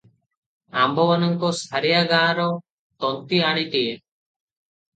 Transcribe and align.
ଆମ୍ଭମାନଙ୍କ 0.85 1.51
ସାରିଆ 1.59 2.01
ଗାଁର 2.15 2.47
ତନ୍ତୀଆଣିଟିଏ। 3.07 3.95